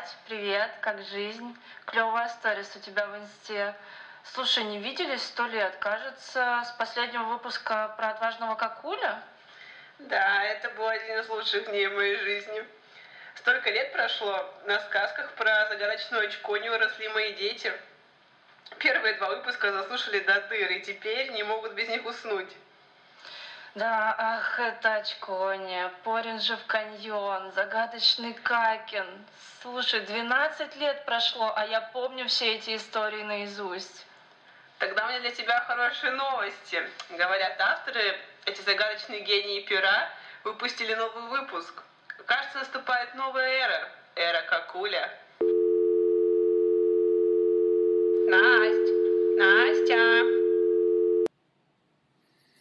[0.00, 1.54] Кать, привет, как жизнь?
[1.84, 3.74] Клевая сторис у тебя в инсте.
[4.24, 9.22] Слушай, не виделись сто лет, кажется, с последнего выпуска про отважного Какуля?
[9.98, 12.64] Да, это был один из лучших дней моей жизни.
[13.34, 17.70] Столько лет прошло, на сказках про загадочную очко не выросли мои дети.
[18.78, 22.56] Первые два выпуска заслушали до дыр, и теперь не могут без них уснуть.
[23.76, 29.06] Да, ах, это очконе, Порин же в каньон, загадочный Какин.
[29.62, 34.06] Слушай, 12 лет прошло, а я помню все эти истории наизусть.
[34.78, 36.82] Тогда у меня для тебя хорошие новости.
[37.10, 40.08] Говорят, авторы, эти загадочные гении пера,
[40.42, 41.84] выпустили новый выпуск.
[42.26, 43.88] Кажется, наступает новая эра.
[44.16, 45.16] Эра Какуля.
[48.28, 48.94] Настя,
[49.38, 50.24] Настя.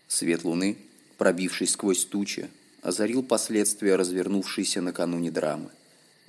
[0.07, 0.88] Свет луны
[1.19, 2.49] пробившись сквозь тучи,
[2.81, 5.69] озарил последствия развернувшейся накануне драмы.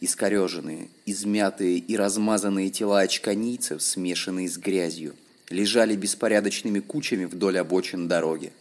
[0.01, 5.15] Искореженные, измятые и размазанные тела очканийцев, смешанные с грязью,
[5.49, 8.53] лежали беспорядочными кучами вдоль обочин дороги.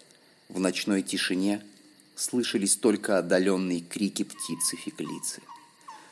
[0.49, 1.63] В ночной тишине
[2.15, 5.41] слышались только отдаленные крики птицы феклицы.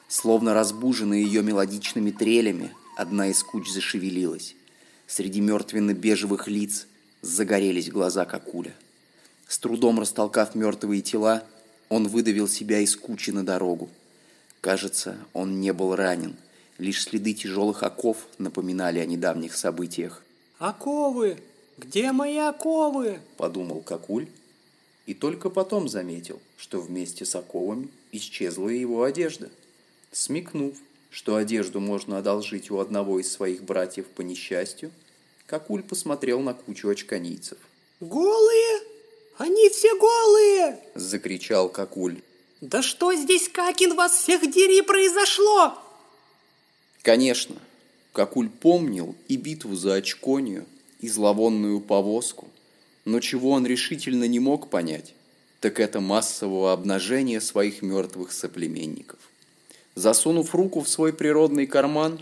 [0.08, 4.56] Словно разбуженные ее мелодичными трелями, одна из куч зашевелилась.
[5.06, 6.88] Среди мертвенно-бежевых лиц
[7.22, 8.74] загорелись глаза Какуля.
[9.48, 11.44] С трудом растолкав мертвые тела,
[11.90, 13.90] он выдавил себя из кучи на дорогу.
[14.62, 16.36] Кажется, он не был ранен.
[16.78, 20.22] Лишь следы тяжелых оков напоминали о недавних событиях.
[20.60, 21.38] «Оковы!
[21.78, 24.28] Где мои оковы?»– подумал Какуль.
[25.06, 29.50] И только потом заметил, что вместе с оковами исчезла и его одежда.
[30.12, 30.76] Смекнув,
[31.10, 34.92] что одежду можно одолжить у одного из своих братьев по несчастью,
[35.46, 37.58] Какуль посмотрел на кучу очканийцев.
[38.02, 38.87] «Голые?»
[39.38, 42.22] Они все голые!»– закричал Какуль.
[42.60, 45.78] «Да что здесь, Какин, вас всех дери произошло?»
[47.04, 47.56] Конечно,
[48.14, 50.66] Какуль помнил и битву за Очконию,
[51.00, 52.48] и зловонную повозку,
[53.06, 55.14] но чего он решительно не мог понять,
[55.60, 59.20] так это массового обнажения своих мертвых соплеменников.
[59.94, 62.20] Засунув руку в свой природный карман,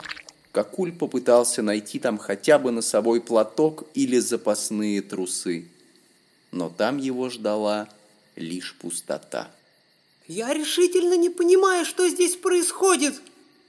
[0.52, 5.66] Какуль попытался найти там хотя бы носовой платок или запасные трусы
[6.56, 7.88] но там его ждала
[8.36, 9.52] лишь пустота.
[10.28, 13.22] «Я решительно не понимаю, что здесь происходит!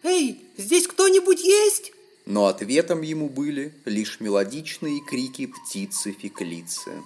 [0.02, 1.92] Эй, здесь кто-нибудь есть?»
[2.24, 7.02] Но ответом ему были лишь мелодичные крики птицы Феклицы.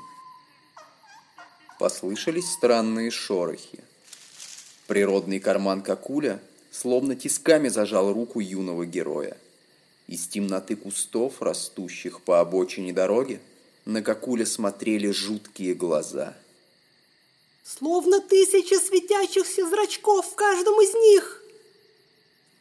[1.79, 3.81] Послышались странные шорохи.
[4.87, 6.41] Природный карман Какуля
[6.71, 9.37] словно тисками зажал руку юного героя.
[10.09, 13.41] Из темноты кустов, растущих по обочине дороги,
[13.91, 16.37] на Какуля смотрели жуткие глаза.
[17.65, 21.43] Словно тысячи светящихся зрачков в каждом из них.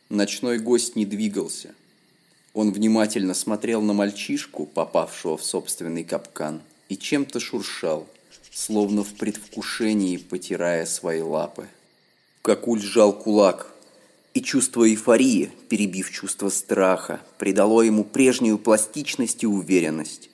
[0.09, 1.75] Ночной гость не двигался.
[2.53, 8.07] Он внимательно смотрел на мальчишку, попавшего в собственный капкан, и чем-то шуршал,
[8.51, 11.67] словно в предвкушении потирая свои лапы.
[12.41, 13.71] Какуль сжал кулак,
[14.33, 20.29] и чувство эйфории, перебив чувство страха, придало ему прежнюю пластичность и уверенность.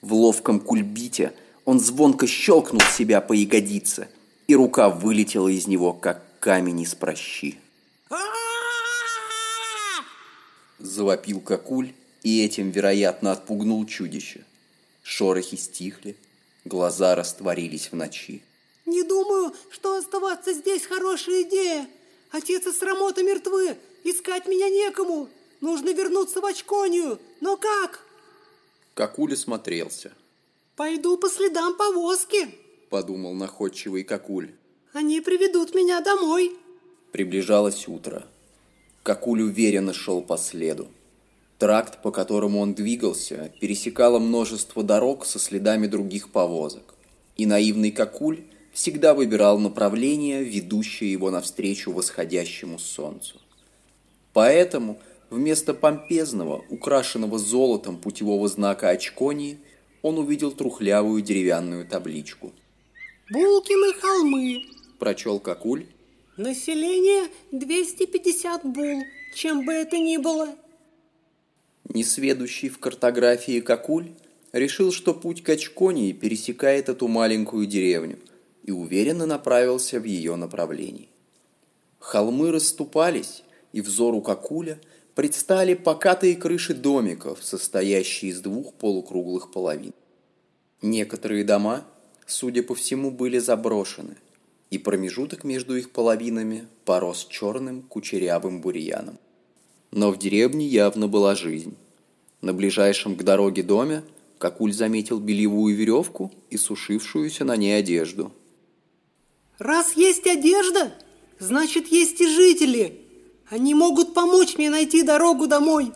[0.00, 1.34] В ловком кульбите
[1.64, 4.08] он звонко щелкнул себя по ягодице,
[4.46, 7.58] и рука вылетела из него, как камень из прощи.
[10.78, 14.44] Завопил Какуль и этим, вероятно, отпугнул чудище.
[15.02, 16.16] Шорохи стихли,
[16.64, 18.42] глаза растворились в ночи.
[18.86, 21.86] «Не думаю, что оставаться здесь хорошая идея.
[22.30, 25.28] Отец и Срамота мертвы, искать меня некому.
[25.60, 27.18] Нужно вернуться в Очконию.
[27.40, 28.00] Но как?»
[29.00, 30.12] Какуля смотрелся.
[30.76, 32.50] «Пойду по следам повозки»,—
[32.90, 34.50] подумал находчивый Какуль.
[34.92, 36.54] «Они приведут меня домой».
[37.10, 38.26] Приближалось утро.
[39.02, 40.88] Какуль уверенно шел по следу.
[41.56, 46.94] Тракт, по которому он двигался, пересекало множество дорог со следами других повозок.
[47.38, 53.40] И наивный Какуль всегда выбирал направление, ведущее его навстречу восходящему солнцу.
[54.34, 55.00] Поэтому
[55.30, 59.60] Вместо помпезного, украшенного золотом путевого знака очконии,
[60.02, 62.52] он увидел трухлявую деревянную табличку.
[63.30, 64.64] «Булкины холмы»,–
[64.98, 65.86] прочел Какуль.
[66.36, 70.48] «Население 250 бул, чем бы это ни было».
[71.84, 74.10] Несведущий в картографии Какуль
[74.50, 78.18] решил, что путь к Очконии пересекает эту маленькую деревню
[78.64, 81.08] и уверенно направился в ее направлении.
[82.00, 84.80] Холмы расступались, и взору Какуля–
[85.20, 89.92] предстали покатые крыши домиков, состоящие из двух полукруглых половин.
[90.80, 91.84] Некоторые дома,
[92.26, 94.16] судя по всему, были заброшены,
[94.70, 99.18] и промежуток между их половинами порос черным кучерявым бурьяном.
[99.90, 101.76] Но в деревне явно была жизнь.
[102.40, 104.02] На ближайшем к дороге доме
[104.38, 108.32] Какуль заметил бельевую веревку и сушившуюся на ней одежду.
[109.58, 110.94] Раз есть одежда,
[111.38, 113.09] значит, есть и жители.
[113.50, 115.92] Они могут помочь мне найти дорогу домой.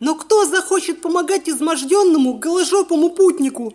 [0.00, 3.74] Но кто захочет помогать изможденному, голожопому путнику?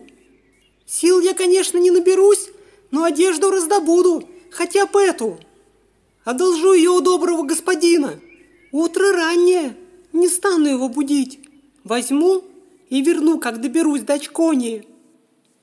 [0.88, 2.50] Сил я, конечно, не наберусь,
[2.90, 5.38] но одежду раздобуду, хотя бы эту.
[6.24, 8.20] Одолжу ее у доброго господина.
[8.72, 9.78] Утро раннее,
[10.12, 11.40] не стану его будить.
[11.84, 12.44] Возьму
[12.90, 14.88] и верну, как доберусь до Чконии.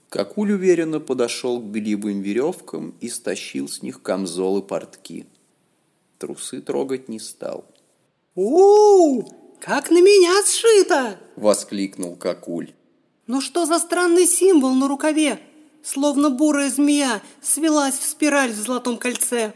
[0.09, 5.27] Какуль уверенно подошел к бельевым веревкам и стащил с них камзол и портки.
[6.21, 7.65] Трусы трогать не стал.
[8.35, 9.23] у,
[9.59, 12.75] как на меня сшито!»— воскликнул Какуль.
[13.27, 15.41] «Но что за странный символ на рукаве?
[15.83, 19.55] Словно бурая змея свелась в спираль в золотом кольце».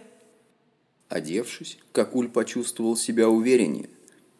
[1.10, 3.90] Одевшись, Какуль почувствовал себя увереннее,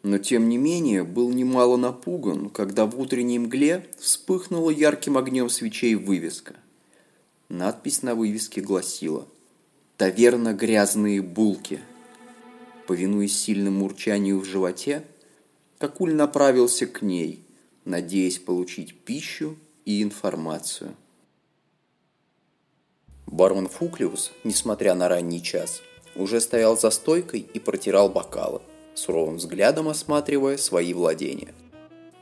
[0.01, 5.93] но тем не менее был немало напуган, когда в утренней мгле вспыхнула ярким огнем свечей
[5.93, 6.55] вывеска.
[7.49, 9.27] Надпись на вывеске гласила
[9.97, 11.81] «Таверна грязные булки».
[12.87, 15.03] Повинуясь сильному урчанию в животе,
[15.77, 17.43] Какуль направился к ней,
[17.83, 20.95] надеясь получить пищу и информацию.
[23.27, 25.81] Бармен Фуклиус, несмотря на ранний час,
[26.15, 28.61] уже стоял за стойкой и протирал бокалы,
[28.93, 31.53] суровым взглядом осматривая свои владения.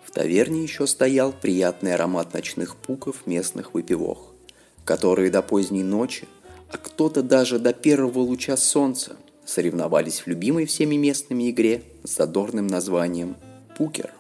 [0.04, 4.34] В таверне еще стоял приятный аромат ночных пуков местных выпивох,
[4.84, 6.28] которые до поздней ночи,
[6.70, 12.68] а кто-то даже до первого луча солнца соревновались в любимой всеми местными игре с задорным
[12.68, 13.36] названием
[13.78, 14.14] «Пукер».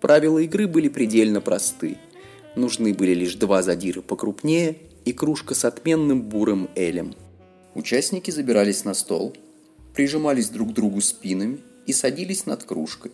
[0.00, 1.96] Правила игры были предельно просты.
[2.56, 7.14] Нужны были лишь два задира покрупнее и кружка с отменным бурым элем.
[7.74, 9.34] Участники забирались на стол,
[9.94, 13.12] прижимались друг к другу спинами и садились над кружкой.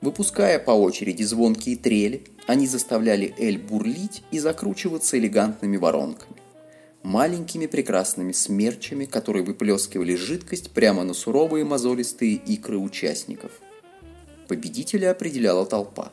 [0.00, 6.35] Выпуская по очереди звонкие трели, они заставляли эль бурлить и закручиваться элегантными воронками
[7.06, 13.52] маленькими прекрасными смерчами, которые выплескивали жидкость прямо на суровые мозолистые икры участников.
[14.48, 16.12] Победителя определяла толпа.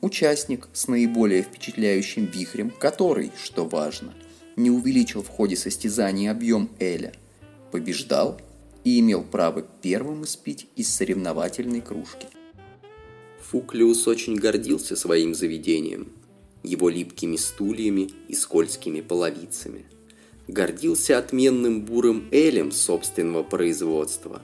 [0.00, 4.14] Участник с наиболее впечатляющим вихрем, который, что важно,
[4.54, 7.12] не увеличил в ходе состязания объем Эля,
[7.72, 8.40] побеждал
[8.84, 12.28] и имел право первым испить из соревновательной кружки.
[13.50, 16.12] Фуклиус очень гордился своим заведением–
[16.68, 19.86] его липкими стульями и скользкими половицами.
[20.46, 24.42] Гордился отменным бурым элем собственного производства.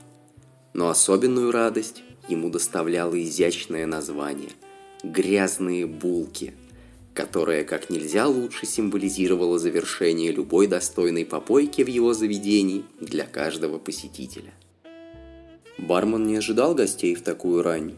[0.72, 4.50] Но особенную радость ему доставляло изящное название
[5.02, 6.54] «Грязные булки»,
[7.12, 14.52] которое как нельзя лучше символизировало завершение любой достойной попойки в его заведении для каждого посетителя.
[15.78, 17.94] Бармен не ожидал гостей в такую рань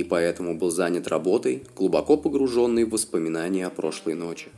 [0.00, 4.48] и поэтому был занят работой, глубоко погруженный в воспоминания о прошлой ночи.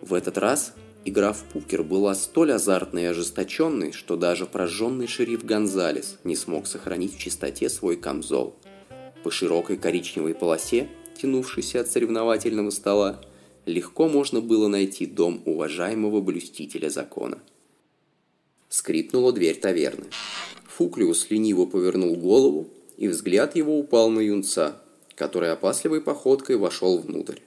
[0.00, 0.72] В этот раз
[1.04, 6.66] игра в пукер была столь азартной и ожесточенной, что даже прожженный шериф Гонзалес не смог
[6.66, 8.56] сохранить в чистоте свой камзол.
[9.22, 10.88] По широкой коричневой полосе,
[11.20, 13.20] тянувшейся от соревновательного стола,
[13.66, 17.38] легко можно было найти дом уважаемого блюстителя закона.
[18.70, 20.06] Скрипнула дверь таверны.
[20.68, 24.76] Фуклиус лениво повернул голову и взгляд его упал на юнца,
[25.16, 27.38] который опасливой походкой вошел внутрь.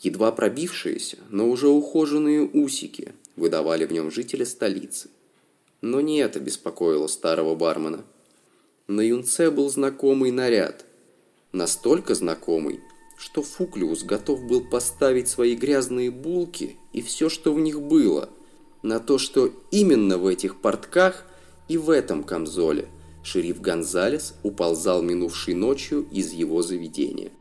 [0.00, 5.08] Едва пробившиеся, но уже ухоженные усики выдавали в нем жителя столицы.
[5.80, 8.04] Но не это беспокоило старого бармена.
[8.88, 10.84] На юнце был знакомый наряд.
[11.52, 12.80] Настолько знакомый,
[13.16, 18.28] что Фуклиус готов был поставить свои грязные булки и все, что в них было,
[18.82, 21.24] на то, что именно в этих портках
[21.68, 22.88] и в этом камзоле
[23.24, 27.32] шериф Гонзалес уползал минувшей ночью из его заведения.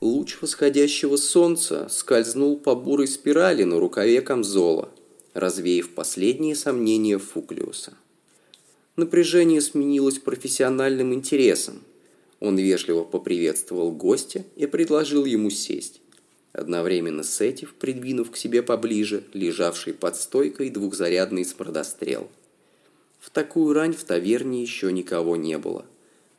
[0.00, 4.88] Луч восходящего солнца скользнул по бурой спирали на рукаве камзола,
[5.34, 7.94] развеяв последние сомнения Фуклиуса.
[8.96, 11.82] Напряжение сменилось профессиональным интересом.
[12.40, 16.00] Он вежливо поприветствовал гостя и предложил ему сесть.
[16.52, 22.28] Одновременно с этим, придвинув к себе поближе, лежавший под стойкой двухзарядный смрадострел–
[23.22, 25.86] в такую рань в таверне еще никого не было.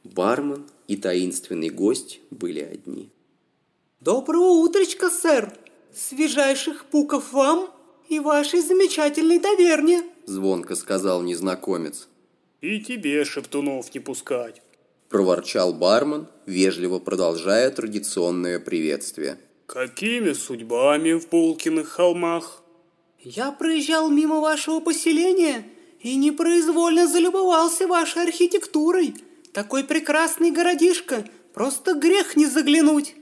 [0.04, 3.10] Бармен и таинственный гость были одни.
[4.02, 5.54] Доброго утречка, сэр!
[5.96, 7.70] Свежайших пуков вам
[8.10, 10.04] и вашей замечательной таверне!
[10.26, 12.10] Звонко сказал незнакомец.
[12.60, 14.62] И тебе шептунов не пускать.
[15.08, 19.38] Проворчал бармен, вежливо продолжая традиционное приветствие.
[19.68, 22.62] Какими судьбами в Булкиных холмах?
[23.22, 25.64] Я проезжал мимо вашего поселения
[26.04, 29.16] и непроизвольно залюбовался вашей архитектурой.
[29.54, 33.16] такой прекрасный городишко, просто грех не заглянуть.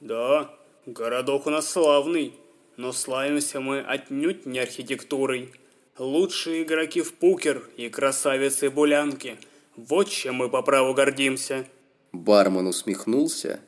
[0.00, 0.54] Да,
[0.86, 2.34] городок у нас славный,
[2.76, 5.52] но славимся мы отнюдь не архитектурой.
[5.98, 9.36] Лучшие игроки в пукер и красавицы-булянки.
[9.76, 11.66] Вот чем мы по праву гордимся.
[12.12, 13.60] Бармен усмехнулся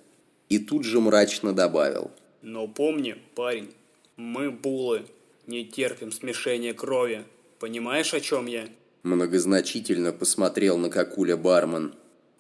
[0.49, 2.11] и тут же мрачно добавил.
[2.43, 3.73] Но помни, парень,
[4.17, 5.07] мы булы,
[5.47, 7.25] не терпим смешения крови.
[7.59, 8.69] Понимаешь, о чем я?
[9.03, 11.95] Многозначительно посмотрел на Кокуля бармен.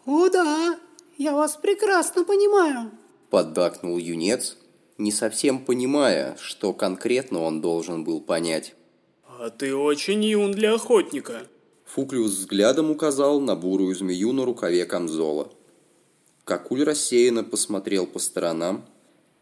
[0.07, 0.79] О да,
[1.17, 2.91] я вас прекрасно понимаю.
[3.31, 4.57] Поддакнул юнец,
[4.99, 8.75] не совсем понимая, что конкретно он должен был понять.
[9.27, 11.47] А ты очень юн для охотника.
[11.85, 15.53] Фуклиус взглядом указал на бурую змею на рукаве камзола.
[16.45, 18.87] Кокуль рассеянно посмотрел по сторонам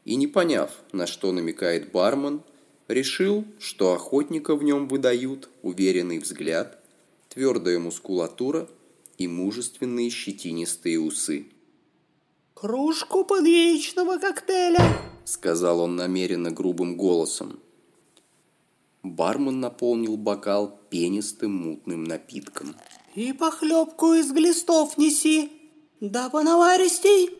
[0.05, 2.43] и, не поняв, на что намекает бармен,
[2.89, 6.83] решил, что охотника в нем выдают уверенный взгляд,
[7.29, 8.69] твердая мускулатура
[9.19, 11.47] и мужественные щетинистые усы.
[12.55, 14.83] «Кружку подъячного коктейля!»—
[15.25, 17.61] сказал он намеренно грубым голосом.
[19.03, 22.77] Бармен наполнил бокал пенистым мутным напитком.
[23.15, 25.51] «И похлебку из глистов неси!»
[26.03, 27.31] Да понаваристей!»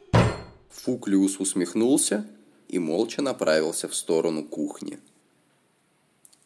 [0.71, 2.25] Фуклиус усмехнулся
[2.69, 5.01] и молча направился в сторону кухни.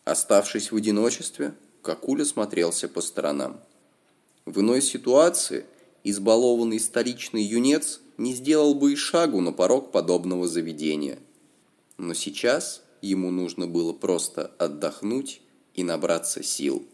[0.06, 3.60] Оставшись в одиночестве, Какуля смотрелся по сторонам.
[4.44, 5.66] В иной ситуации
[6.04, 11.18] избалованный столичный юнец не сделал бы и шагу на порог подобного заведения.
[11.98, 15.42] Но сейчас ему нужно было просто отдохнуть
[15.74, 16.86] и набраться сил.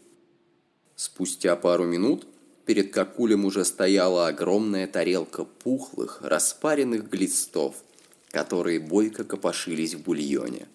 [0.95, 2.25] Спустя пару минут
[2.65, 7.75] Перед Кокулем уже стояла огромная тарелка пухлых, распаренных глистов,
[8.31, 10.67] которые бойко копошились в бульоне.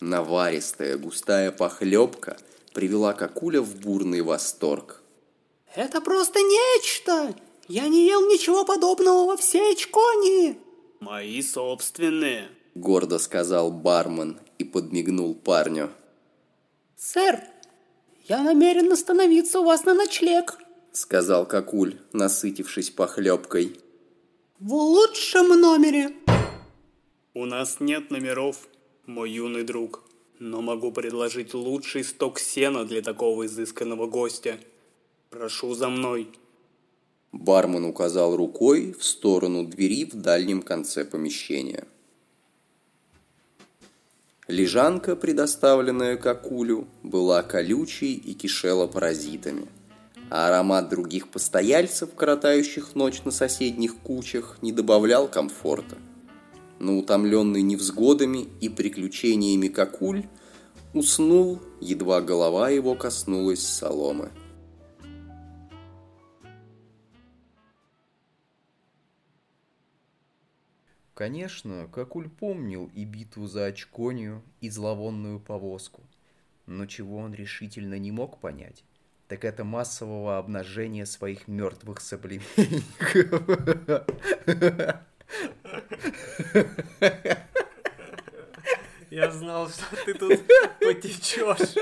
[0.00, 2.36] Наваристая густая похлебка
[2.72, 5.02] привела Кокуля в бурный восторг.
[5.74, 7.34] «Это просто нечто!
[7.68, 10.58] Я не ел ничего подобного во всей Чкони!»
[11.00, 15.90] «Мои собственные!»— гордо сказал бармен и подмигнул парню.
[16.96, 17.42] «Сэр,
[18.28, 20.58] я намерен остановиться у вас на ночлег!»
[20.96, 23.78] сказал Кокуль, насытившись похлебкой.
[24.58, 26.16] В лучшем номере.
[27.34, 28.68] У нас нет номеров,
[29.06, 30.02] мой юный друг,
[30.38, 34.58] но могу предложить лучший сток сена для такого изысканного гостя.
[35.30, 36.28] Прошу за мной.
[37.32, 41.86] Бармен указал рукой в сторону двери в дальнем конце помещения.
[44.48, 49.68] Лежанка, предоставленная Кокулю, была колючей и кишела паразитами
[50.30, 55.96] а аромат других постояльцев, коротающих ночь на соседних кучах, не добавлял комфорта.
[56.78, 60.26] Но утомленный невзгодами и приключениями Кокуль
[60.92, 64.30] уснул, едва голова его коснулась соломы.
[71.14, 76.02] Конечно, Кокуль помнил и битву за Очконию, и зловонную повозку.
[76.66, 78.84] Но чего он решительно не мог понять,
[79.26, 83.42] так это массового обнажения своих мертвых соплеменников.
[89.10, 90.40] Я знал, что ты тут
[90.80, 91.74] потечешь.